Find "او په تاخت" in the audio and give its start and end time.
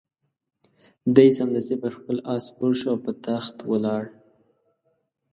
2.91-3.55